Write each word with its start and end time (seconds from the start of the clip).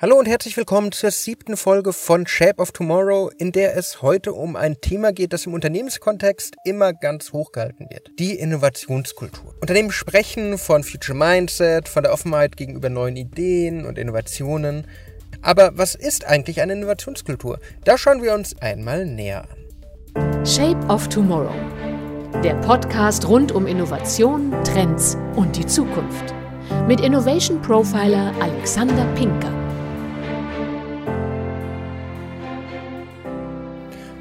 Hallo 0.00 0.16
und 0.16 0.28
herzlich 0.28 0.56
willkommen 0.56 0.92
zur 0.92 1.10
siebten 1.10 1.56
Folge 1.56 1.92
von 1.92 2.24
Shape 2.24 2.62
of 2.62 2.70
Tomorrow, 2.70 3.32
in 3.36 3.50
der 3.50 3.76
es 3.76 4.00
heute 4.00 4.32
um 4.32 4.54
ein 4.54 4.80
Thema 4.80 5.12
geht, 5.12 5.32
das 5.32 5.46
im 5.46 5.54
Unternehmenskontext 5.54 6.54
immer 6.64 6.92
ganz 6.92 7.32
hoch 7.32 7.50
gehalten 7.50 7.88
wird. 7.90 8.12
Die 8.16 8.38
Innovationskultur. 8.38 9.56
Unternehmen 9.60 9.90
sprechen 9.90 10.56
von 10.56 10.84
Future 10.84 11.18
Mindset, 11.18 11.88
von 11.88 12.04
der 12.04 12.12
Offenheit 12.12 12.56
gegenüber 12.56 12.90
neuen 12.90 13.16
Ideen 13.16 13.84
und 13.84 13.98
Innovationen. 13.98 14.86
Aber 15.42 15.72
was 15.74 15.96
ist 15.96 16.24
eigentlich 16.24 16.62
eine 16.62 16.74
Innovationskultur? 16.74 17.58
Da 17.82 17.98
schauen 17.98 18.22
wir 18.22 18.34
uns 18.34 18.56
einmal 18.60 19.04
näher 19.04 19.46
an. 19.50 20.46
Shape 20.46 20.78
of 20.86 21.08
Tomorrow. 21.08 21.50
Der 22.44 22.54
Podcast 22.60 23.26
rund 23.26 23.50
um 23.50 23.66
Innovation, 23.66 24.54
Trends 24.62 25.16
und 25.34 25.56
die 25.56 25.66
Zukunft. 25.66 26.32
Mit 26.86 27.00
Innovation 27.00 27.60
Profiler 27.60 28.32
Alexander 28.40 29.04
Pinker. 29.16 29.67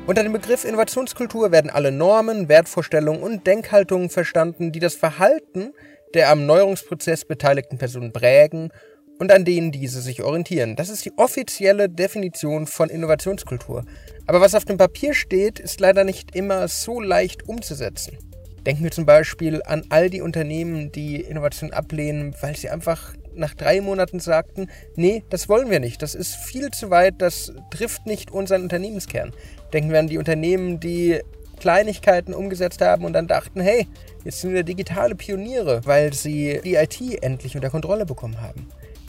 Unter 0.08 0.24
dem 0.24 0.32
Begriff 0.32 0.64
Innovationskultur 0.64 1.52
werden 1.52 1.70
alle 1.70 1.92
Normen, 1.92 2.48
Wertvorstellungen 2.48 3.22
und 3.22 3.46
Denkhaltungen 3.46 4.10
verstanden, 4.10 4.72
die 4.72 4.80
das 4.80 4.96
Verhalten 4.96 5.74
der 6.14 6.30
am 6.30 6.46
Neuerungsprozess 6.46 7.26
beteiligten 7.26 7.78
Personen 7.78 8.14
prägen 8.14 8.72
und 9.20 9.32
an 9.32 9.46
denen 9.46 9.74
diese 9.74 10.02
sich 10.02 10.24
orientieren. 10.24 10.78
Das 10.78 10.90
ist 10.90 11.04
die 11.04 11.12
offizielle 11.18 11.90
Definition 11.90 12.68
von 12.68 12.90
Innovationskultur. 12.90 13.84
Aber 14.26 14.40
was 14.40 14.56
auf 14.56 14.64
dem 14.64 14.78
Papier 14.78 15.14
steht, 15.14 15.60
ist 15.60 15.80
leider 15.80 16.06
nicht 16.06 16.36
immer 16.36 16.70
so 16.70 17.02
leicht 17.02 17.48
umzusetzen. 17.48 18.18
Denken 18.66 18.84
wir 18.84 18.92
zum 18.92 19.06
Beispiel 19.06 19.62
an 19.64 19.86
all 19.90 20.10
die 20.10 20.22
Unternehmen, 20.22 20.92
die 20.92 21.22
Innovation 21.22 21.72
ablehnen, 21.72 22.34
weil 22.42 22.56
sie 22.56 22.70
einfach 22.70 23.14
nach 23.38 23.54
drei 23.54 23.82
Monaten 23.82 24.20
sagten, 24.20 24.70
nee, 24.96 25.24
das 25.30 25.48
wollen 25.50 25.70
wir 25.70 25.80
nicht, 25.80 26.02
das 26.02 26.16
ist 26.16 26.36
viel 26.36 26.72
zu 26.72 26.90
weit, 26.90 27.16
das 27.20 27.54
trifft 27.72 28.06
nicht 28.06 28.32
unseren 28.32 28.64
Unternehmenskern. 28.64 29.34
Denken 29.74 29.92
wir 29.92 30.00
an 30.00 30.08
die 30.08 30.18
Unternehmen, 30.18 30.80
die 30.80 31.22
Kleinigkeiten 31.60 32.34
umgesetzt 32.34 32.82
haben 32.82 33.06
und 33.06 33.14
dann 33.14 33.28
dachten, 33.28 33.62
hey, 33.62 33.88
jetzt 34.24 34.42
sind 34.42 34.54
wir 34.54 34.64
digitale 34.64 35.16
Pioniere, 35.16 35.82
weil 35.86 36.14
sie 36.14 36.62
die 36.64 36.76
IT 36.76 37.02
endlich 37.24 37.56
unter 37.56 37.70
Kontrolle 37.70 38.06
bekommen 38.06 38.42
haben. 38.42 38.68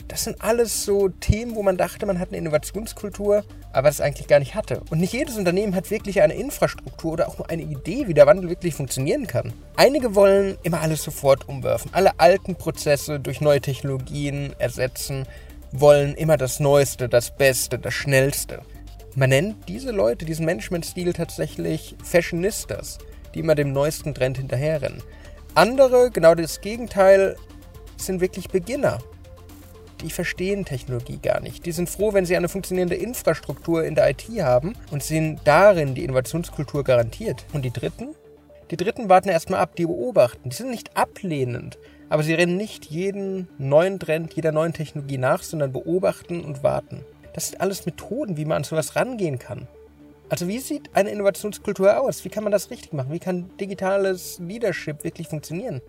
Das 0.09 0.23
sind 0.23 0.41
alles 0.41 0.85
so 0.85 1.07
Themen, 1.07 1.53
wo 1.53 1.61
man 1.61 1.77
dachte, 1.77 2.07
man 2.07 2.17
hat 2.17 2.29
eine 2.29 2.37
Innovationskultur, 2.37 3.43
aber 3.71 3.89
das 3.89 4.01
eigentlich 4.01 4.27
gar 4.27 4.39
nicht 4.39 4.55
hatte. 4.55 4.81
Und 4.89 4.99
nicht 4.99 5.13
jedes 5.13 5.37
Unternehmen 5.37 5.75
hat 5.75 5.91
wirklich 5.91 6.23
eine 6.23 6.33
Infrastruktur 6.33 7.13
oder 7.13 7.27
auch 7.27 7.37
nur 7.37 7.47
eine 7.47 7.61
Idee, 7.61 8.07
wie 8.07 8.15
der 8.15 8.25
Wandel 8.25 8.49
wirklich 8.49 8.73
funktionieren 8.73 9.27
kann. 9.27 9.53
Einige 9.75 10.15
wollen 10.15 10.57
immer 10.63 10.81
alles 10.81 11.03
sofort 11.03 11.47
umwerfen, 11.47 11.91
alle 11.93 12.19
alten 12.19 12.55
Prozesse 12.55 13.19
durch 13.19 13.39
neue 13.39 13.61
Technologien 13.61 14.55
ersetzen, 14.57 15.27
wollen 15.71 16.15
immer 16.15 16.37
das 16.37 16.59
Neueste, 16.59 17.07
das 17.07 17.37
Beste, 17.37 17.77
das 17.77 17.93
Schnellste. 17.93 18.61
Man 19.13 19.29
nennt 19.29 19.69
diese 19.69 19.91
Leute, 19.91 20.25
diesen 20.25 20.47
Managementstil 20.47 21.13
tatsächlich 21.13 21.95
Fashionistas, 22.03 22.97
die 23.35 23.41
immer 23.41 23.53
dem 23.53 23.73
neuesten 23.73 24.15
Trend 24.15 24.37
hinterherrennen. 24.37 25.03
Andere, 25.53 26.09
genau 26.09 26.33
das 26.33 26.61
Gegenteil, 26.61 27.35
sind 27.95 28.21
wirklich 28.21 28.49
Beginner 28.49 28.97
die 30.01 30.09
verstehen 30.09 30.65
Technologie 30.65 31.19
gar 31.21 31.39
nicht. 31.41 31.65
Die 31.65 31.71
sind 31.71 31.89
froh, 31.89 32.13
wenn 32.13 32.25
sie 32.25 32.37
eine 32.37 32.49
funktionierende 32.49 32.95
Infrastruktur 32.95 33.83
in 33.83 33.95
der 33.95 34.09
IT 34.09 34.23
haben 34.41 34.73
und 34.91 35.03
sehen 35.03 35.39
darin 35.43 35.95
die 35.95 36.03
Innovationskultur 36.03 36.83
garantiert. 36.83 37.45
Und 37.53 37.65
die 37.65 37.71
Dritten? 37.71 38.15
Die 38.71 38.77
Dritten 38.77 39.09
warten 39.09 39.29
erstmal 39.29 39.59
ab, 39.59 39.75
die 39.75 39.85
beobachten. 39.85 40.49
Die 40.49 40.55
sind 40.55 40.69
nicht 40.69 40.95
ablehnend, 40.95 41.79
aber 42.07 42.23
sie 42.23 42.33
rennen 42.33 42.55
nicht 42.55 42.85
jeden 42.85 43.49
neuen 43.57 43.99
Trend, 43.99 44.33
jeder 44.33 44.51
neuen 44.51 44.73
Technologie 44.73 45.17
nach, 45.17 45.41
sondern 45.41 45.71
beobachten 45.71 46.41
und 46.41 46.63
warten. 46.63 47.03
Das 47.33 47.49
sind 47.49 47.61
alles 47.61 47.85
Methoden, 47.85 48.37
wie 48.37 48.45
man 48.45 48.57
an 48.57 48.63
sowas 48.63 48.95
rangehen 48.95 49.39
kann. 49.39 49.67
Also 50.29 50.47
wie 50.47 50.59
sieht 50.59 50.95
eine 50.95 51.09
Innovationskultur 51.09 51.99
aus? 51.99 52.23
Wie 52.23 52.29
kann 52.29 52.43
man 52.43 52.51
das 52.51 52.69
richtig 52.69 52.93
machen? 52.93 53.11
Wie 53.11 53.19
kann 53.19 53.49
digitales 53.59 54.37
Leadership 54.37 55.03
wirklich 55.03 55.27
funktionieren? 55.27 55.81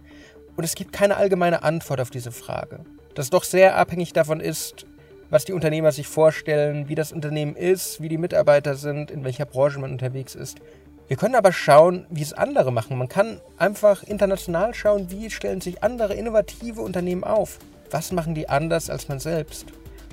Und 0.56 0.64
es 0.64 0.74
gibt 0.74 0.92
keine 0.92 1.16
allgemeine 1.16 1.62
Antwort 1.62 2.00
auf 2.00 2.10
diese 2.10 2.32
Frage 2.32 2.80
das 3.14 3.30
doch 3.30 3.44
sehr 3.44 3.76
abhängig 3.76 4.12
davon 4.12 4.40
ist, 4.40 4.86
was 5.30 5.44
die 5.44 5.52
Unternehmer 5.52 5.92
sich 5.92 6.08
vorstellen, 6.08 6.88
wie 6.88 6.94
das 6.94 7.12
Unternehmen 7.12 7.56
ist, 7.56 8.00
wie 8.00 8.08
die 8.08 8.18
Mitarbeiter 8.18 8.74
sind, 8.74 9.10
in 9.10 9.24
welcher 9.24 9.46
Branche 9.46 9.78
man 9.78 9.92
unterwegs 9.92 10.34
ist. 10.34 10.58
Wir 11.06 11.16
können 11.16 11.34
aber 11.34 11.52
schauen, 11.52 12.06
wie 12.10 12.22
es 12.22 12.32
andere 12.32 12.72
machen. 12.72 12.98
Man 12.98 13.08
kann 13.08 13.40
einfach 13.56 14.02
international 14.02 14.74
schauen, 14.74 15.10
wie 15.10 15.30
stellen 15.30 15.60
sich 15.60 15.82
andere 15.82 16.14
innovative 16.14 16.82
Unternehmen 16.82 17.24
auf. 17.24 17.58
Was 17.90 18.12
machen 18.12 18.34
die 18.34 18.48
anders 18.48 18.90
als 18.90 19.08
man 19.08 19.18
selbst? 19.18 19.66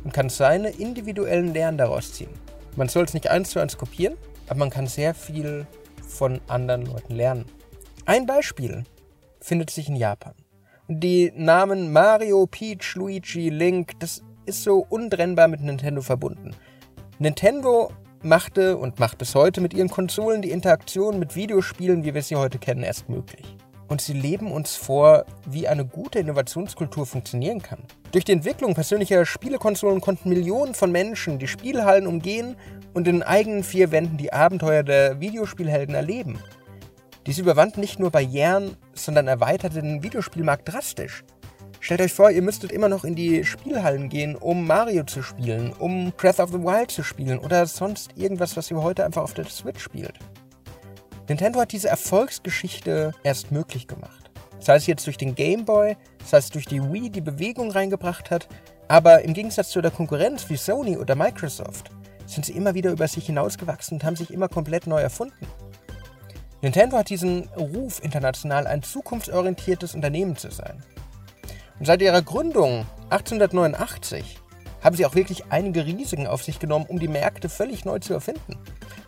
Und 0.03 0.13
kann 0.13 0.30
seine 0.30 0.69
individuellen 0.69 1.53
Lernen 1.53 1.78
daraus 1.78 2.13
ziehen. 2.13 2.31
Man 2.75 2.90
soll 2.90 3.06
es 3.06 3.13
nicht 3.13 3.30
eins 3.30 3.52
zu 3.52 3.59
eins 3.59 3.78
kopieren, 3.78 4.16
aber 4.47 4.59
man 4.59 4.69
kann 4.69 4.88
sehr 4.88 5.13
viel 5.13 5.68
von 6.07 6.41
anderen 6.47 6.86
Leuten 6.86 7.16
lernen. 7.16 7.46
Ein 8.06 8.25
Beispiel 8.25 8.84
findet 9.40 9.69
sich 9.69 9.90
in 9.90 9.96
Japan 9.96 10.34
die 10.88 11.34
Namen 11.36 11.92
Mario, 11.92 12.48
Peach, 12.48 12.96
Luigi, 12.96 13.50
Link, 13.50 14.00
das 14.00 14.24
ist 14.46 14.64
so 14.64 14.86
untrennbar 14.90 15.48
mit 15.48 15.62
Nintendo 15.62 16.02
verbunden. 16.02 16.52
Nintendo 17.20 17.92
machte 18.24 18.78
und 18.78 19.00
macht 19.00 19.18
bis 19.18 19.36
heute 19.36 19.59
mit 19.59 19.74
ihren 19.74 19.90
Konsolen 19.90 20.42
die 20.42 20.52
Interaktion 20.52 21.20
mit 21.20 21.36
Videospielen, 21.36 22.06
wie 22.06 22.14
wir 22.14 22.22
sie 22.22 22.38
heute 22.38 22.58
kennen, 22.58 22.84
erst 22.84 23.09
möglich. 23.09 23.46
Und 23.90 24.02
sie 24.02 24.14
leben 24.14 24.52
uns 24.52 24.75
vor, 24.75 25.25
wie 25.46 25.68
eine 25.68 25.86
gute 25.86 26.20
Innovationskultur 26.20 27.06
funktionieren 27.06 27.62
kann. 27.62 27.84
Durch 28.12 28.25
die 28.25 28.34
Entwicklung 28.34 28.74
persönlicher 28.74 29.25
Spielekonsolen 29.25 30.02
konnten 30.02 30.30
Millionen 30.30 30.74
von 30.74 30.92
Menschen 30.92 31.40
die 31.40 31.48
Spielhallen 31.48 32.08
umgehen 32.08 32.56
und 32.94 33.08
in 33.08 33.24
eigenen 33.24 33.64
vier 33.64 33.92
Wänden 33.92 34.18
die 34.18 34.34
Abenteuer 34.34 34.84
der 34.84 35.19
Videospielhelden 35.19 35.96
erleben. 35.96 36.40
Dies 37.25 37.38
überwand 37.40 37.78
nicht 37.78 38.00
nur 38.00 38.12
Barrieren, 38.12 38.78
sondern 38.97 39.28
erweiterte 39.28 39.81
den 39.81 40.03
Videospielmarkt 40.03 40.72
drastisch. 40.72 41.24
Stellt 41.80 42.02
euch 42.02 42.13
vor, 42.13 42.31
ihr 42.31 42.41
müsstet 42.41 42.72
immer 42.72 42.90
noch 42.90 43.03
in 43.03 43.16
die 43.16 43.46
Spielhallen 43.46 44.09
gehen, 44.09 44.35
um 44.35 44.66
Mario 44.66 45.03
zu 45.03 45.22
spielen, 45.22 45.74
um 45.74 46.12
Breath 46.18 46.40
of 46.40 46.52
the 46.52 46.59
Wild 46.59 46.91
zu 46.91 47.03
spielen 47.03 47.40
oder 47.40 47.66
sonst 47.66 48.12
irgendwas, 48.16 48.57
was 48.57 48.72
ihr 48.72 48.81
heute 48.81 49.06
einfach 49.06 49.24
auf 49.24 49.34
der 49.34 49.46
Switch 49.46 49.81
spielt. 49.81 50.19
Nintendo 51.30 51.59
hat 51.59 51.72
diese 51.72 51.90
Erfolgsgeschichte 51.90 53.13
erst 53.24 53.52
möglich 53.52 53.88
gemacht. 53.88 54.31
Sei 54.59 54.75
es 54.75 54.88
jetzt 54.88 55.06
durch 55.06 55.18
den 55.18 55.36
Game 55.36 55.66
Boy, 55.66 55.96
sei 56.25 56.38
es 56.38 56.50
durch 56.50 56.66
die 56.66 56.81
Wii, 56.81 57.09
die 57.09 57.22
Bewegung 57.22 57.72
reingebracht 57.72 58.31
hat, 58.31 58.47
aber 58.88 59.22
im 59.22 59.34
Gegensatz 59.34 59.69
zu 59.69 59.81
der 59.81 59.91
Konkurrenz 59.91 60.50
wie 60.50 60.57
Sony 60.57 60.97
oder 60.97 61.16
Microsoft 61.16 61.91
sind 62.25 62.46
sie 62.46 62.53
immer 62.53 62.74
wieder 62.74 62.91
über 62.91 63.07
sich 63.07 63.25
hinausgewachsen 63.25 63.96
und 63.96 64.03
haben 64.03 64.16
sich 64.16 64.31
immer 64.31 64.50
komplett 64.50 64.88
neu 64.88 65.00
erfunden. 65.00 65.47
Nintendo 66.62 66.97
hat 66.97 67.09
diesen 67.09 67.47
Ruf, 67.50 68.03
international 68.03 68.66
ein 68.66 68.81
zukunftsorientiertes 68.81 69.94
Unternehmen 69.94 70.38
zu 70.38 70.51
sein. 70.51 70.84
Und 71.79 71.85
seit 71.85 72.01
ihrer 72.01 72.23
Gründung 72.23 72.85
1889 73.09 74.40
haben 74.84 74.95
sie 74.95 75.06
auch 75.06 75.16
wirklich 75.16 75.45
einige 75.50 75.85
Risiken 75.85 76.28
auf 76.28 76.44
sich 76.44 76.59
genommen, 76.59 76.85
um 76.88 77.00
die 77.00 77.07
Märkte 77.07 77.50
völlig 77.50 77.85
neu 77.85 78.00
zu 78.00 78.13
erfinden. 78.13 78.57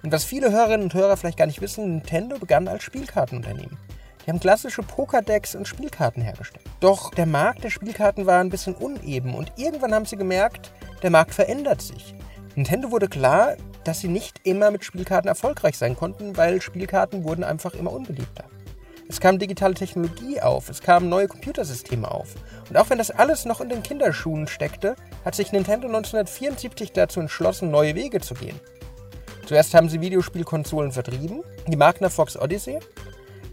Und 0.04 0.12
was 0.12 0.24
viele 0.24 0.52
Hörerinnen 0.52 0.84
und 0.84 0.94
Hörer 0.94 1.18
vielleicht 1.18 1.38
gar 1.38 1.48
nicht 1.48 1.62
wissen, 1.62 1.96
Nintendo 1.96 2.38
begann 2.38 2.68
als 2.68 2.84
Spielkartenunternehmen. 2.84 3.78
Die 4.26 4.32
haben 4.32 4.40
klassische 4.40 4.84
Pokerdecks 4.84 5.56
und 5.56 5.68
Spielkarten 5.68 6.22
hergestellt. 6.22 6.66
Doch 6.80 7.12
der 7.12 7.26
Markt 7.26 7.64
der 7.64 7.72
Spielkarten 7.72 8.28
war 8.28 8.40
ein 8.40 8.50
bisschen 8.50 8.76
uneben 8.76 9.34
und 9.34 9.52
irgendwann 9.58 9.94
haben 9.94 10.06
sie 10.06 10.18
gemerkt, 10.18 10.72
der 11.02 11.10
Markt 11.10 11.34
verändert 11.34 11.82
sich. 11.82 12.14
Nintendo 12.56 12.92
wurde 12.92 13.08
klar, 13.08 13.56
dass 13.84 14.00
sie 14.00 14.08
nicht 14.08 14.42
immer 14.44 14.72
mit 14.72 14.84
Spielkarten 14.84 15.28
erfolgreich 15.28 15.78
sein 15.78 15.96
konnten, 15.96 16.38
weil 16.38 16.62
Spielkarten 16.62 17.24
wurden 17.24 17.44
einfach 17.44 17.74
immer 17.74 17.92
unbeliebter. 17.92 18.46
Es 19.08 19.20
kam 19.20 19.40
digitale 19.40 19.74
Technologie 19.74 20.40
auf, 20.40 20.70
es 20.70 20.82
kamen 20.82 21.10
neue 21.10 21.28
Computersysteme 21.28 22.10
auf. 22.10 22.36
Und 22.70 22.78
auch 22.78 22.92
wenn 22.92 23.00
das 23.00 23.10
alles 23.10 23.46
noch 23.46 23.60
in 23.60 23.70
den 23.70 23.82
Kinderschuhen 23.82 24.48
steckte, 24.48 24.96
hat 25.26 25.34
sich 25.34 25.52
Nintendo 25.52 25.88
1974 25.88 26.92
dazu 26.92 27.20
entschlossen, 27.20 27.72
neue 27.72 27.96
Wege 27.96 28.22
zu 28.22 28.36
gehen. 28.36 28.60
Zuerst 29.48 29.74
haben 29.74 29.90
sie 29.90 30.00
Videospielkonsolen 30.00 30.92
vertrieben, 30.92 31.42
die 31.66 31.76
Magna 31.76 32.10
Fox 32.10 32.38
Odyssey. 32.38 32.78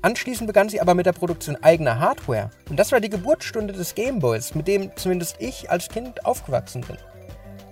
Anschließend 0.02 0.46
begann 0.46 0.68
sie 0.68 0.82
aber 0.82 0.92
mit 0.92 1.06
der 1.06 1.14
Produktion 1.14 1.56
eigener 1.62 1.98
Hardware. 2.00 2.50
Und 2.68 2.78
das 2.78 2.92
war 2.92 3.00
die 3.00 3.08
Geburtsstunde 3.08 3.72
des 3.72 3.94
Gameboys, 3.94 4.54
mit 4.54 4.68
dem 4.68 4.94
zumindest 4.96 5.36
ich 5.38 5.70
als 5.70 5.88
Kind 5.88 6.26
aufgewachsen 6.26 6.82
bin 6.82 6.98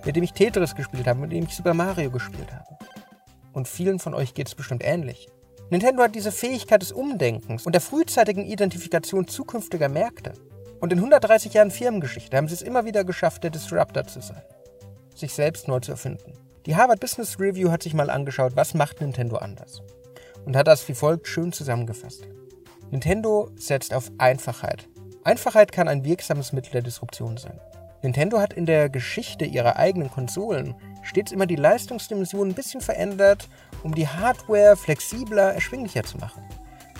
mit 0.05 0.15
dem 0.15 0.23
ich 0.23 0.33
Tetris 0.33 0.75
gespielt 0.75 1.07
habe, 1.07 1.19
mit 1.19 1.31
dem 1.31 1.45
ich 1.45 1.55
Super 1.55 1.73
Mario 1.73 2.11
gespielt 2.11 2.53
habe. 2.53 2.77
Und 3.53 3.67
vielen 3.67 3.99
von 3.99 4.13
euch 4.13 4.33
geht 4.33 4.47
es 4.47 4.55
bestimmt 4.55 4.83
ähnlich. 4.83 5.27
Nintendo 5.69 6.03
hat 6.03 6.13
diese 6.13 6.31
Fähigkeit 6.31 6.81
des 6.81 6.91
Umdenkens 6.91 7.65
und 7.65 7.73
der 7.73 7.81
frühzeitigen 7.81 8.45
Identifikation 8.45 9.27
zukünftiger 9.27 9.89
Märkte. 9.89 10.33
Und 10.79 10.93
in 10.93 10.99
130 10.99 11.53
Jahren 11.53 11.71
Firmengeschichte 11.71 12.37
haben 12.37 12.47
sie 12.47 12.53
es 12.53 12.61
immer 12.61 12.85
wieder 12.85 13.03
geschafft, 13.03 13.43
der 13.43 13.49
Disruptor 13.49 14.05
zu 14.05 14.21
sein. 14.21 14.43
Sich 15.15 15.33
selbst 15.33 15.67
neu 15.67 15.79
zu 15.79 15.91
erfinden. 15.91 16.33
Die 16.65 16.75
Harvard 16.75 16.99
Business 16.99 17.39
Review 17.39 17.71
hat 17.71 17.81
sich 17.81 17.93
mal 17.93 18.09
angeschaut, 18.09 18.55
was 18.55 18.73
macht 18.73 19.01
Nintendo 19.01 19.37
anders. 19.37 19.81
Und 20.45 20.55
hat 20.55 20.67
das 20.67 20.87
wie 20.87 20.93
folgt 20.93 21.27
schön 21.27 21.51
zusammengefasst. 21.51 22.27
Nintendo 22.91 23.49
setzt 23.55 23.93
auf 23.93 24.11
Einfachheit. 24.19 24.87
Einfachheit 25.23 25.71
kann 25.71 25.87
ein 25.87 26.03
wirksames 26.03 26.53
Mittel 26.53 26.71
der 26.71 26.81
Disruption 26.83 27.37
sein. 27.37 27.59
Nintendo 28.05 28.39
hat 28.39 28.53
in 28.53 28.67
der 28.67 28.87
Geschichte 28.89 29.45
ihrer 29.45 29.77
eigenen 29.77 30.11
Konsolen 30.11 30.75
stets 31.01 31.31
immer 31.31 31.47
die 31.47 31.55
Leistungsdimension 31.55 32.49
ein 32.49 32.53
bisschen 32.53 32.79
verändert, 32.79 33.49
um 33.81 33.95
die 33.95 34.07
Hardware 34.07 34.75
flexibler, 34.77 35.53
erschwinglicher 35.53 36.03
zu 36.03 36.17
machen. 36.17 36.43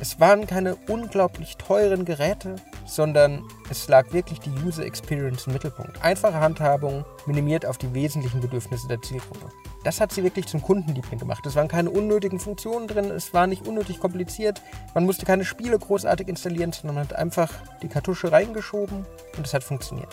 Es 0.02 0.20
waren 0.20 0.48
keine 0.48 0.76
unglaublich 0.88 1.58
teuren 1.58 2.06
Geräte, 2.06 2.56
sondern 2.86 3.44
es 3.70 3.88
lag 3.88 4.12
wirklich 4.14 4.40
die 4.40 4.50
User 4.66 4.84
Experience 4.84 5.46
im 5.46 5.54
Mittelpunkt. 5.54 6.04
Einfache 6.04 6.40
Handhabung, 6.40 7.06
minimiert 7.28 7.68
auf 7.68 7.78
die 7.78 7.94
wesentlichen 7.94 8.42
Bedürfnisse 8.42 8.88
der 8.88 9.02
Zielgruppe. 9.02 9.50
Das 9.84 10.02
hat 10.02 10.12
sie 10.12 10.24
wirklich 10.24 10.48
zum 10.48 10.64
Kundenliebling 10.64 11.20
gemacht. 11.20 11.46
Es 11.46 11.56
waren 11.56 11.68
keine 11.68 11.92
unnötigen 11.92 12.40
Funktionen 12.40 12.88
drin, 12.88 13.12
es 13.12 13.32
war 13.34 13.46
nicht 13.46 13.68
unnötig 13.68 14.00
kompliziert, 14.00 14.60
man 14.96 15.06
musste 15.06 15.26
keine 15.26 15.46
Spiele 15.46 15.78
großartig 15.78 16.28
installieren, 16.28 16.72
sondern 16.72 16.96
man 16.96 17.04
hat 17.06 17.16
einfach 17.16 17.54
die 17.84 17.90
Kartusche 17.90 18.32
reingeschoben 18.32 19.06
und 19.38 19.46
es 19.46 19.54
hat 19.54 19.64
funktioniert. 19.64 20.10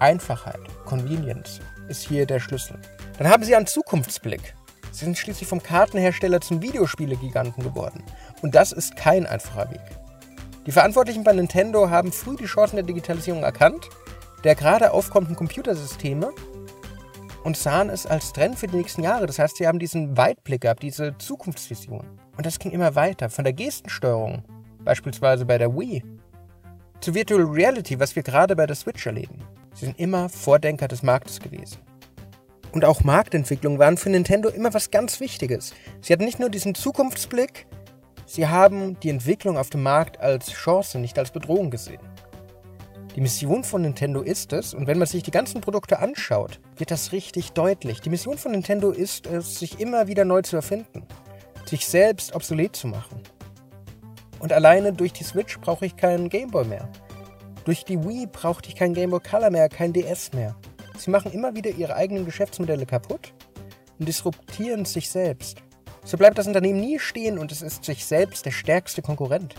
Einfachheit, 0.00 0.60
Convenience 0.84 1.60
ist 1.88 2.02
hier 2.02 2.26
der 2.26 2.40
Schlüssel. 2.40 2.78
Dann 3.18 3.28
haben 3.28 3.42
sie 3.42 3.56
einen 3.56 3.66
Zukunftsblick. 3.66 4.54
Sie 4.92 5.04
sind 5.04 5.18
schließlich 5.18 5.48
vom 5.48 5.62
Kartenhersteller 5.62 6.40
zum 6.40 6.62
Videospielegiganten 6.62 7.62
geworden. 7.62 8.02
Und 8.42 8.54
das 8.54 8.72
ist 8.72 8.96
kein 8.96 9.26
einfacher 9.26 9.70
Weg. 9.70 9.80
Die 10.66 10.72
Verantwortlichen 10.72 11.24
bei 11.24 11.32
Nintendo 11.32 11.90
haben 11.90 12.12
früh 12.12 12.36
die 12.36 12.44
Chancen 12.44 12.76
der 12.76 12.84
Digitalisierung 12.84 13.42
erkannt, 13.42 13.88
der 14.44 14.54
gerade 14.54 14.92
aufkommenden 14.92 15.36
Computersysteme 15.36 16.30
und 17.42 17.56
sahen 17.56 17.90
es 17.90 18.06
als 18.06 18.32
Trend 18.32 18.58
für 18.58 18.66
die 18.66 18.76
nächsten 18.76 19.02
Jahre. 19.02 19.26
Das 19.26 19.38
heißt, 19.38 19.56
sie 19.56 19.66
haben 19.66 19.78
diesen 19.78 20.16
Weitblick 20.16 20.60
gehabt, 20.60 20.82
diese 20.82 21.16
Zukunftsvision. 21.18 22.06
Und 22.36 22.46
das 22.46 22.58
ging 22.58 22.70
immer 22.70 22.94
weiter, 22.94 23.30
von 23.30 23.44
der 23.44 23.52
Gestensteuerung, 23.52 24.44
beispielsweise 24.84 25.44
bei 25.44 25.58
der 25.58 25.74
Wii, 25.76 26.04
zu 27.00 27.14
Virtual 27.14 27.42
Reality, 27.42 27.98
was 27.98 28.14
wir 28.14 28.22
gerade 28.22 28.54
bei 28.54 28.66
der 28.66 28.76
Switch 28.76 29.06
erleben. 29.06 29.42
Sie 29.78 29.86
sind 29.86 30.00
immer 30.00 30.28
Vordenker 30.28 30.88
des 30.88 31.04
Marktes 31.04 31.38
gewesen. 31.38 31.78
Und 32.72 32.84
auch 32.84 33.04
Marktentwicklung 33.04 33.78
waren 33.78 33.96
für 33.96 34.10
Nintendo 34.10 34.48
immer 34.48 34.74
was 34.74 34.90
ganz 34.90 35.20
Wichtiges. 35.20 35.72
Sie 36.00 36.12
hatten 36.12 36.24
nicht 36.24 36.40
nur 36.40 36.50
diesen 36.50 36.74
Zukunftsblick, 36.74 37.66
Sie 38.26 38.46
haben 38.46 39.00
die 39.00 39.08
Entwicklung 39.08 39.56
auf 39.56 39.70
dem 39.70 39.82
Markt 39.82 40.20
als 40.20 40.50
Chance, 40.50 40.98
nicht 40.98 41.18
als 41.18 41.30
Bedrohung 41.30 41.70
gesehen. 41.70 42.02
Die 43.16 43.22
Mission 43.22 43.64
von 43.64 43.80
Nintendo 43.80 44.20
ist 44.20 44.52
es, 44.52 44.74
und 44.74 44.86
wenn 44.86 44.98
man 44.98 45.06
sich 45.06 45.22
die 45.22 45.30
ganzen 45.30 45.62
Produkte 45.62 46.00
anschaut, 46.00 46.60
wird 46.76 46.90
das 46.90 47.12
richtig 47.12 47.52
deutlich. 47.52 48.02
Die 48.02 48.10
Mission 48.10 48.36
von 48.36 48.52
Nintendo 48.52 48.90
ist 48.90 49.26
es, 49.26 49.58
sich 49.58 49.80
immer 49.80 50.08
wieder 50.08 50.26
neu 50.26 50.42
zu 50.42 50.56
erfinden, 50.56 51.06
sich 51.64 51.86
selbst 51.86 52.34
obsolet 52.34 52.76
zu 52.76 52.88
machen. 52.88 53.22
Und 54.40 54.52
alleine 54.52 54.92
durch 54.92 55.14
die 55.14 55.24
Switch 55.24 55.58
brauche 55.58 55.86
ich 55.86 55.96
keinen 55.96 56.28
Gameboy 56.28 56.66
mehr. 56.66 56.88
Durch 57.68 57.84
die 57.84 58.02
Wii 58.02 58.26
brauchte 58.32 58.70
ich 58.70 58.76
keinen 58.76 58.94
Gameboy 58.94 59.20
Color 59.20 59.50
mehr, 59.50 59.68
kein 59.68 59.92
DS 59.92 60.32
mehr. 60.32 60.56
Sie 60.96 61.10
machen 61.10 61.32
immer 61.32 61.54
wieder 61.54 61.68
ihre 61.68 61.94
eigenen 61.96 62.24
Geschäftsmodelle 62.24 62.86
kaputt 62.86 63.34
und 63.98 64.08
disruptieren 64.08 64.86
sich 64.86 65.10
selbst. 65.10 65.58
So 66.02 66.16
bleibt 66.16 66.38
das 66.38 66.46
Unternehmen 66.46 66.80
nie 66.80 66.98
stehen 66.98 67.38
und 67.38 67.52
es 67.52 67.60
ist 67.60 67.84
sich 67.84 68.06
selbst 68.06 68.46
der 68.46 68.52
stärkste 68.52 69.02
Konkurrent. 69.02 69.54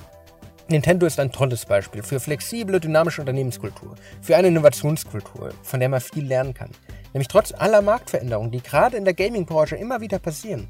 Nintendo 0.69 1.05
ist 1.05 1.19
ein 1.19 1.31
tolles 1.31 1.67
Beispiel 1.67 2.01
für 2.01 2.19
flexible, 2.19 2.79
dynamische 2.79 3.21
Unternehmenskultur, 3.21 3.93
für 4.23 4.35
eine 4.35 4.47
Innovationskultur, 4.47 5.53
von 5.61 5.79
der 5.79 5.89
man 5.89 6.01
viel 6.01 6.25
lernen 6.25 6.55
kann. 6.55 6.71
Nämlich 7.13 7.27
trotz 7.27 7.51
aller 7.51 7.83
Marktveränderungen, 7.83 8.49
die 8.49 8.63
gerade 8.63 8.97
in 8.97 9.05
der 9.05 9.13
Gaming-Branche 9.13 9.75
immer 9.75 10.01
wieder 10.01 10.17
passieren, 10.17 10.67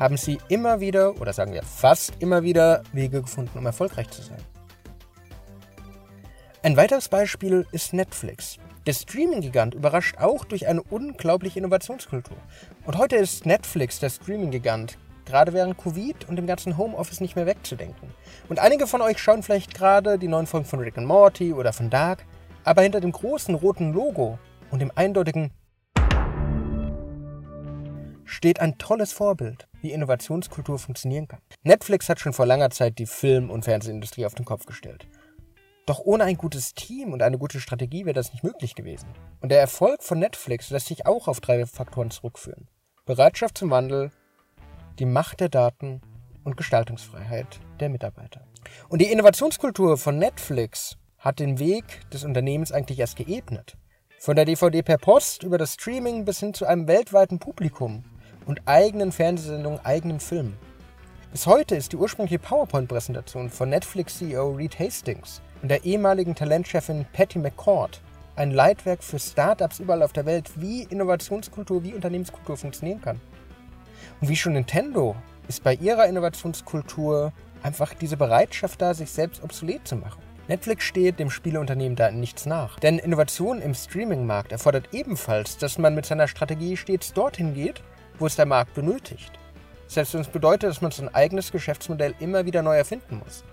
haben 0.00 0.16
sie 0.16 0.38
immer 0.48 0.80
wieder, 0.80 1.20
oder 1.20 1.32
sagen 1.32 1.52
wir 1.52 1.62
fast 1.62 2.14
immer 2.18 2.42
wieder, 2.42 2.82
Wege 2.92 3.22
gefunden, 3.22 3.56
um 3.56 3.66
erfolgreich 3.66 4.10
zu 4.10 4.22
sein. 4.22 4.42
Ein 6.64 6.76
weiteres 6.76 7.08
Beispiel 7.08 7.66
ist 7.72 7.92
Netflix. 7.92 8.56
Der 8.86 8.92
Streaming-Gigant 8.92 9.74
überrascht 9.74 10.18
auch 10.18 10.44
durch 10.44 10.68
eine 10.68 10.80
unglaubliche 10.80 11.58
Innovationskultur. 11.58 12.36
Und 12.84 12.98
heute 12.98 13.16
ist 13.16 13.46
Netflix 13.46 13.98
der 13.98 14.10
Streaming-Gigant 14.10 14.96
gerade 15.24 15.52
während 15.54 15.76
Covid 15.76 16.28
und 16.28 16.36
dem 16.36 16.46
ganzen 16.46 16.78
Homeoffice 16.78 17.20
nicht 17.20 17.34
mehr 17.34 17.46
wegzudenken. 17.46 18.14
Und 18.48 18.60
einige 18.60 18.86
von 18.86 19.02
euch 19.02 19.18
schauen 19.18 19.42
vielleicht 19.42 19.74
gerade 19.74 20.20
die 20.20 20.28
neuen 20.28 20.46
Folgen 20.46 20.66
von 20.66 20.78
Rick 20.78 20.98
and 20.98 21.08
Morty 21.08 21.52
oder 21.52 21.72
von 21.72 21.90
Dark, 21.90 22.24
aber 22.62 22.82
hinter 22.82 23.00
dem 23.00 23.10
großen 23.10 23.56
roten 23.56 23.92
Logo 23.92 24.38
und 24.70 24.78
dem 24.78 24.92
eindeutigen 24.94 25.50
steht 28.24 28.60
ein 28.60 28.78
tolles 28.78 29.12
Vorbild, 29.12 29.66
wie 29.80 29.90
Innovationskultur 29.90 30.78
funktionieren 30.78 31.26
kann. 31.26 31.40
Netflix 31.64 32.08
hat 32.08 32.20
schon 32.20 32.32
vor 32.32 32.46
langer 32.46 32.70
Zeit 32.70 33.00
die 33.00 33.06
Film- 33.06 33.50
und 33.50 33.64
Fernsehindustrie 33.64 34.26
auf 34.26 34.36
den 34.36 34.44
Kopf 34.44 34.64
gestellt. 34.64 35.08
Doch 35.86 36.00
ohne 36.00 36.24
ein 36.24 36.36
gutes 36.36 36.74
Team 36.74 37.12
und 37.12 37.22
eine 37.22 37.38
gute 37.38 37.60
Strategie 37.60 38.04
wäre 38.04 38.14
das 38.14 38.32
nicht 38.32 38.44
möglich 38.44 38.74
gewesen. 38.74 39.08
Und 39.40 39.50
der 39.50 39.60
Erfolg 39.60 40.02
von 40.02 40.18
Netflix 40.18 40.70
lässt 40.70 40.86
sich 40.86 41.06
auch 41.06 41.26
auf 41.26 41.40
drei 41.40 41.66
Faktoren 41.66 42.10
zurückführen. 42.10 42.68
Bereitschaft 43.04 43.58
zum 43.58 43.70
Wandel, 43.70 44.12
die 45.00 45.06
Macht 45.06 45.40
der 45.40 45.48
Daten 45.48 46.00
und 46.44 46.56
Gestaltungsfreiheit 46.56 47.58
der 47.80 47.88
Mitarbeiter. 47.88 48.46
Und 48.88 49.00
die 49.00 49.10
Innovationskultur 49.10 49.98
von 49.98 50.18
Netflix 50.18 50.96
hat 51.18 51.40
den 51.40 51.58
Weg 51.58 52.08
des 52.10 52.24
Unternehmens 52.24 52.70
eigentlich 52.70 53.00
erst 53.00 53.16
geebnet. 53.16 53.76
Von 54.20 54.36
der 54.36 54.44
DVD 54.44 54.82
per 54.82 54.98
Post 54.98 55.42
über 55.42 55.58
das 55.58 55.74
Streaming 55.74 56.24
bis 56.24 56.38
hin 56.38 56.54
zu 56.54 56.64
einem 56.64 56.86
weltweiten 56.86 57.40
Publikum 57.40 58.04
und 58.46 58.60
eigenen 58.66 59.10
Fernsehsendungen, 59.10 59.80
eigenen 59.84 60.20
Filmen. 60.20 60.56
Bis 61.32 61.46
heute 61.46 61.76
ist 61.76 61.92
die 61.92 61.96
ursprüngliche 61.96 62.38
PowerPoint-Präsentation 62.38 63.48
von 63.48 63.70
Netflix-CEO 63.70 64.50
Reed 64.50 64.78
Hastings 64.78 65.40
und 65.62 65.70
der 65.70 65.82
ehemaligen 65.82 66.34
Talentchefin 66.34 67.06
Patty 67.14 67.38
McCord 67.38 68.02
ein 68.36 68.50
Leitwerk 68.50 69.02
für 69.02 69.18
Startups 69.18 69.80
überall 69.80 70.02
auf 70.02 70.12
der 70.12 70.26
Welt, 70.26 70.50
wie 70.56 70.82
Innovationskultur, 70.82 71.82
wie 71.84 71.94
Unternehmenskultur 71.94 72.58
funktionieren 72.58 73.00
kann. 73.00 73.18
Und 74.20 74.28
wie 74.28 74.36
schon 74.36 74.52
Nintendo 74.52 75.16
ist 75.48 75.64
bei 75.64 75.72
ihrer 75.76 76.06
Innovationskultur 76.06 77.32
einfach 77.62 77.94
diese 77.94 78.18
Bereitschaft 78.18 78.82
da, 78.82 78.92
sich 78.92 79.10
selbst 79.10 79.42
obsolet 79.42 79.88
zu 79.88 79.96
machen. 79.96 80.20
Netflix 80.48 80.84
steht 80.84 81.18
dem 81.18 81.30
Spieleunternehmen 81.30 81.96
da 81.96 82.10
nichts 82.10 82.44
nach. 82.44 82.78
Denn 82.78 82.98
Innovation 82.98 83.62
im 83.62 83.72
Streaming-Markt 83.72 84.52
erfordert 84.52 84.90
ebenfalls, 84.92 85.56
dass 85.56 85.78
man 85.78 85.94
mit 85.94 86.04
seiner 86.04 86.28
Strategie 86.28 86.76
stets 86.76 87.14
dorthin 87.14 87.54
geht, 87.54 87.82
wo 88.18 88.26
es 88.26 88.36
der 88.36 88.44
Markt 88.44 88.74
benötigt. 88.74 89.32
Selbst 89.92 90.14
wenn 90.14 90.22
es 90.22 90.28
bedeutet, 90.28 90.70
dass 90.70 90.80
man 90.80 90.90
sein 90.90 91.14
eigenes 91.14 91.52
Geschäftsmodell 91.52 92.14
immer 92.18 92.46
wieder 92.46 92.62
neu 92.62 92.74
erfinden 92.74 93.20
muss. 93.22 93.44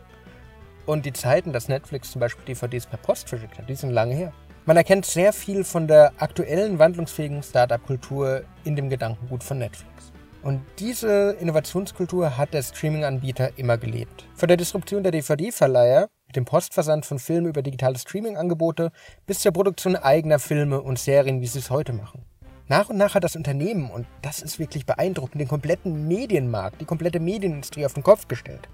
Und 0.86 1.06
die 1.06 1.12
Zeiten, 1.12 1.52
dass 1.52 1.68
Netflix 1.68 2.12
zum 2.12 2.22
Beispiel 2.22 2.46
DVDs 2.46 2.86
per 2.86 2.98
Post 2.98 3.28
verschickt 3.28 3.58
hat, 3.58 3.68
die 3.68 3.76
sind 3.76 3.90
lange 3.90 4.16
her. 4.16 4.32
Man 4.66 4.78
erkennt 4.78 5.06
sehr 5.06 5.34
viel 5.34 5.66
von 5.66 5.86
der 5.86 6.14
aktuellen 6.18 6.80
wandlungsfähigen 6.80 7.44
Startup-Kultur 7.44 8.44
in 8.64 8.78
dem 8.78 8.90
Gedankengut 8.90 9.44
von 9.44 9.58
Netflix. 9.58 10.14
Und 10.42 10.62
diese 10.80 11.36
Innovationskultur 11.42 12.38
hat 12.38 12.54
der 12.54 12.64
Streaming-Anbieter 12.64 13.58
immer 13.58 13.78
gelebt. 13.78 14.26
Von 14.34 14.48
der 14.48 14.56
Disruption 14.56 15.04
der 15.04 15.12
DVD-Verleiher, 15.12 16.08
mit 16.28 16.38
dem 16.38 16.46
Postversand 16.46 17.06
von 17.06 17.20
Filmen 17.20 17.48
über 17.48 17.64
digitale 17.64 18.00
Streaming-Angebote, 18.00 18.94
bis 19.26 19.40
zur 19.40 19.52
Produktion 19.52 19.98
eigener 19.98 20.40
Filme 20.40 20.80
und 20.80 21.00
Serien, 21.00 21.42
wie 21.42 21.48
sie 21.48 21.60
es 21.60 21.70
heute 21.70 21.92
machen. 21.92 22.24
Nach 22.70 22.88
und 22.88 22.98
nach 22.98 23.16
hat 23.16 23.24
das 23.24 23.36
Unternehmen, 23.36 23.90
und 23.90 24.06
das 24.22 24.44
ist 24.44 24.60
wirklich 24.60 24.86
beeindruckend, 24.86 25.42
den 25.42 25.48
kompletten 25.48 26.08
Medienmarkt, 26.08 26.80
die 26.80 26.86
komplette 26.86 27.20
Medienindustrie 27.20 27.84
auf 27.84 27.96
den 27.96 28.04
Kopf 28.04 28.28
gestellt. 28.28 28.70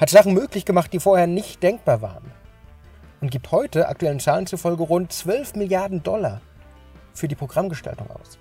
Hat 0.00 0.08
Sachen 0.08 0.34
möglich 0.34 0.64
gemacht, 0.64 0.92
die 0.92 1.00
vorher 1.00 1.26
nicht 1.26 1.60
denkbar 1.60 2.00
waren. 2.00 2.30
Und 3.20 3.32
gibt 3.32 3.50
heute, 3.50 3.88
aktuellen 3.88 4.20
Zahlen 4.20 4.46
zufolge, 4.46 4.84
rund 4.84 5.12
12 5.12 5.56
Milliarden 5.56 6.04
Dollar 6.04 6.40
für 7.12 7.26
die 7.26 7.34
Programmgestaltung 7.34 8.08
aus. 8.12 8.38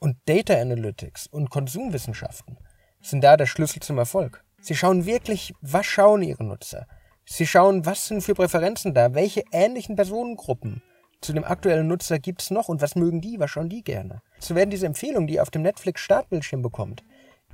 Und 0.00 0.16
Data 0.26 0.54
Analytics 0.54 1.28
und 1.28 1.48
Konsumwissenschaften 1.48 2.58
sind 3.00 3.22
da 3.22 3.36
der 3.36 3.46
Schlüssel 3.46 3.80
zum 3.80 3.96
Erfolg. 3.96 4.42
Sie 4.60 4.74
schauen 4.74 5.06
wirklich, 5.06 5.54
was 5.60 5.86
schauen 5.86 6.22
ihre 6.22 6.42
Nutzer. 6.42 6.88
Sie 7.24 7.46
schauen, 7.46 7.86
was 7.86 8.08
sind 8.08 8.22
für 8.22 8.34
Präferenzen 8.34 8.92
da, 8.92 9.14
welche 9.14 9.44
ähnlichen 9.52 9.94
Personengruppen 9.94 10.82
zu 11.20 11.32
dem 11.32 11.44
aktuellen 11.44 11.88
Nutzer 11.88 12.18
gibt 12.18 12.42
es 12.42 12.50
noch 12.50 12.68
und 12.68 12.82
was 12.82 12.94
mögen 12.94 13.20
die, 13.20 13.38
was 13.40 13.50
schauen 13.50 13.68
die 13.68 13.82
gerne. 13.82 14.22
So 14.38 14.54
werden 14.54 14.70
diese 14.70 14.86
Empfehlungen, 14.86 15.26
die 15.26 15.34
ihr 15.34 15.42
auf 15.42 15.50
dem 15.50 15.62
Netflix-Startbildschirm 15.62 16.62
bekommt, 16.62 17.02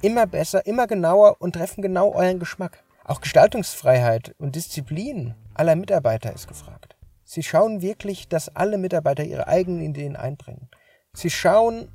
immer 0.03 0.27
besser, 0.27 0.67
immer 0.67 0.87
genauer 0.87 1.41
und 1.41 1.55
treffen 1.55 1.83
genau 1.83 2.13
euren 2.13 2.39
Geschmack. 2.39 2.83
Auch 3.05 3.21
Gestaltungsfreiheit 3.21 4.35
und 4.39 4.57
Disziplin 4.57 5.35
aller 5.55 5.77
Mitarbeiter 5.77 6.33
ist 6.33 6.49
gefragt. 6.49 6.97
Sie 7.25 7.43
schauen 7.43 7.83
wirklich, 7.83 8.29
dass 8.29 8.55
alle 8.55 8.79
Mitarbeiter 8.79 9.25
ihre 9.25 9.49
eigenen 9.49 9.81
Ideen 9.81 10.17
einbringen. 10.17 10.69
Sie 11.15 11.31
schauen, 11.31 11.89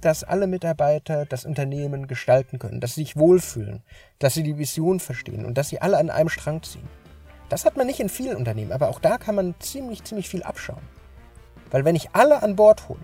dass 0.00 0.24
alle 0.24 0.46
Mitarbeiter 0.46 1.26
das 1.26 1.44
Unternehmen 1.44 2.06
gestalten 2.06 2.58
können, 2.58 2.80
dass 2.80 2.94
sie 2.94 3.02
sich 3.02 3.16
wohlfühlen, 3.16 3.82
dass 4.18 4.34
sie 4.34 4.42
die 4.42 4.58
Vision 4.58 4.98
verstehen 4.98 5.44
und 5.44 5.58
dass 5.58 5.68
sie 5.68 5.80
alle 5.80 5.98
an 5.98 6.10
einem 6.10 6.30
Strang 6.30 6.62
ziehen. 6.62 6.88
Das 7.48 7.64
hat 7.64 7.76
man 7.76 7.86
nicht 7.86 8.00
in 8.00 8.08
vielen 8.08 8.36
Unternehmen, 8.36 8.72
aber 8.72 8.88
auch 8.88 9.00
da 9.00 9.18
kann 9.18 9.34
man 9.34 9.54
ziemlich, 9.58 10.04
ziemlich 10.04 10.28
viel 10.28 10.42
abschauen. 10.42 10.82
Weil 11.70 11.84
wenn 11.84 11.96
ich 11.96 12.10
alle 12.12 12.42
an 12.42 12.56
Bord 12.56 12.88
hole, 12.88 13.00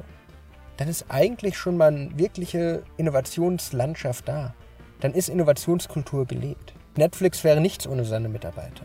dann 0.76 0.88
ist 0.88 1.06
eigentlich 1.08 1.56
schon 1.56 1.76
mal 1.76 1.88
eine 1.88 2.18
wirkliche 2.18 2.82
Innovationslandschaft 2.96 4.28
da. 4.28 4.54
Dann 5.00 5.12
ist 5.12 5.28
Innovationskultur 5.28 6.26
gelebt. 6.26 6.74
Netflix 6.96 7.44
wäre 7.44 7.60
nichts 7.60 7.86
ohne 7.86 8.04
seine 8.04 8.28
Mitarbeiter. 8.28 8.84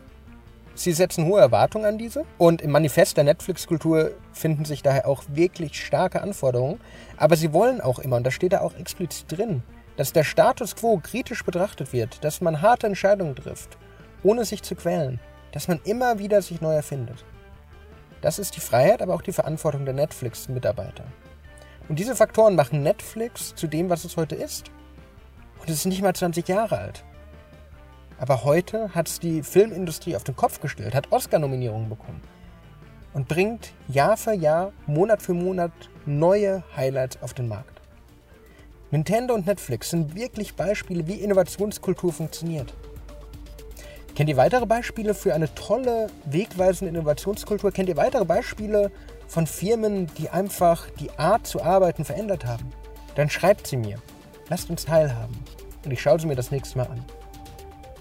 Sie 0.74 0.92
setzen 0.92 1.26
hohe 1.26 1.40
Erwartungen 1.40 1.84
an 1.84 1.98
diese 1.98 2.24
und 2.38 2.62
im 2.62 2.70
Manifest 2.70 3.16
der 3.16 3.24
Netflix-Kultur 3.24 4.12
finden 4.32 4.64
sich 4.64 4.82
daher 4.82 5.06
auch 5.06 5.22
wirklich 5.28 5.78
starke 5.84 6.22
Anforderungen. 6.22 6.80
Aber 7.18 7.36
sie 7.36 7.52
wollen 7.52 7.80
auch 7.80 7.98
immer, 7.98 8.16
und 8.16 8.26
das 8.26 8.34
steht 8.34 8.54
da 8.54 8.60
auch 8.60 8.74
explizit 8.74 9.30
drin, 9.36 9.62
dass 9.96 10.12
der 10.12 10.24
Status 10.24 10.74
quo 10.74 10.98
kritisch 11.02 11.44
betrachtet 11.44 11.92
wird, 11.92 12.24
dass 12.24 12.40
man 12.40 12.62
harte 12.62 12.86
Entscheidungen 12.86 13.36
trifft, 13.36 13.76
ohne 14.22 14.46
sich 14.46 14.62
zu 14.62 14.74
quälen, 14.74 15.20
dass 15.52 15.68
man 15.68 15.80
immer 15.84 16.18
wieder 16.18 16.40
sich 16.40 16.62
neu 16.62 16.74
erfindet. 16.74 17.22
Das 18.22 18.38
ist 18.38 18.56
die 18.56 18.60
Freiheit, 18.60 19.02
aber 19.02 19.14
auch 19.14 19.22
die 19.22 19.32
Verantwortung 19.32 19.84
der 19.84 19.94
Netflix-Mitarbeiter. 19.94 21.04
Und 21.88 21.98
diese 21.98 22.16
Faktoren 22.16 22.54
machen 22.54 22.82
Netflix 22.82 23.54
zu 23.54 23.66
dem, 23.66 23.90
was 23.90 24.04
es 24.04 24.16
heute 24.16 24.36
ist. 24.36 24.70
Und 25.60 25.68
es 25.68 25.78
ist 25.78 25.86
nicht 25.86 26.02
mal 26.02 26.14
20 26.14 26.48
Jahre 26.48 26.78
alt. 26.78 27.04
Aber 28.18 28.44
heute 28.44 28.94
hat 28.94 29.08
es 29.08 29.18
die 29.18 29.42
Filmindustrie 29.42 30.14
auf 30.14 30.22
den 30.22 30.36
Kopf 30.36 30.60
gestellt, 30.60 30.94
hat 30.94 31.10
Oscar-Nominierungen 31.10 31.88
bekommen 31.88 32.22
und 33.12 33.26
bringt 33.26 33.72
Jahr 33.88 34.16
für 34.16 34.32
Jahr, 34.32 34.72
Monat 34.86 35.20
für 35.20 35.34
Monat 35.34 35.72
neue 36.06 36.62
Highlights 36.76 37.20
auf 37.20 37.34
den 37.34 37.48
Markt. 37.48 37.80
Nintendo 38.92 39.34
und 39.34 39.46
Netflix 39.46 39.90
sind 39.90 40.14
wirklich 40.14 40.54
Beispiele, 40.54 41.06
wie 41.08 41.14
Innovationskultur 41.14 42.12
funktioniert. 42.12 42.72
Kennt 44.14 44.28
ihr 44.28 44.36
weitere 44.36 44.66
Beispiele 44.66 45.14
für 45.14 45.32
eine 45.32 45.54
tolle, 45.54 46.08
wegweisende 46.26 46.90
Innovationskultur? 46.90 47.72
Kennt 47.72 47.88
ihr 47.88 47.96
weitere 47.96 48.26
Beispiele 48.26 48.90
von 49.26 49.46
Firmen, 49.46 50.06
die 50.18 50.28
einfach 50.28 50.90
die 51.00 51.10
Art 51.18 51.46
zu 51.46 51.62
arbeiten 51.62 52.04
verändert 52.04 52.44
haben? 52.44 52.70
Dann 53.14 53.30
schreibt 53.30 53.66
sie 53.66 53.78
mir. 53.78 53.98
Lasst 54.48 54.68
uns 54.68 54.84
teilhaben. 54.84 55.34
Und 55.84 55.90
ich 55.90 56.02
schaue 56.02 56.20
sie 56.20 56.26
mir 56.26 56.36
das 56.36 56.50
nächste 56.50 56.76
Mal 56.76 56.88
an. 56.88 57.04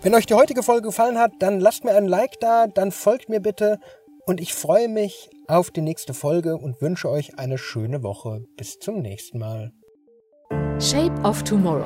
Wenn 0.01 0.13
euch 0.13 0.25
die 0.25 0.34
heutige 0.34 0.63
Folge 0.63 0.88
gefallen 0.88 1.18
hat, 1.18 1.32
dann 1.39 1.60
lasst 1.60 1.86
mir 1.86 1.96
ein 1.96 2.08
Like 2.08 2.39
da, 2.39 2.68
dann 2.68 2.91
folgt 2.91 3.30
mir 3.30 3.39
bitte 3.39 3.80
und 4.25 4.41
ich 4.41 4.53
freue 4.53 4.89
mich 4.89 5.30
auf 5.48 5.72
die 5.72 5.82
nächste 5.82 6.13
Folge 6.13 6.58
und 6.58 6.82
wünsche 6.82 7.10
euch 7.10 7.38
eine 7.39 7.58
schöne 7.58 8.03
Woche. 8.03 8.44
Bis 8.58 8.80
zum 8.80 9.01
nächsten 9.01 9.39
Mal. 9.39 9.72
Shape 10.80 11.22
of 11.24 11.44
Tomorrow. 11.44 11.86